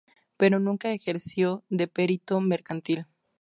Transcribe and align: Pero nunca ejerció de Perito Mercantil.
Pero 0.35 0.57
nunca 0.57 0.91
ejerció 0.93 1.63
de 1.69 1.87
Perito 1.87 2.41
Mercantil. 2.41 3.05